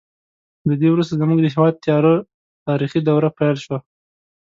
له 0.67 0.73
دې 0.81 0.89
وروسته 0.91 1.13
زموږ 1.21 1.39
د 1.41 1.47
هېواد 1.55 1.81
تیاره 1.83 2.13
تاریخي 2.67 2.99
دوره 3.01 3.29
پیل 3.37 3.55
شوه. 3.63 3.77